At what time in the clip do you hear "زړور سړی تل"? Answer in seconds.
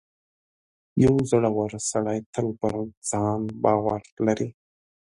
1.31-2.47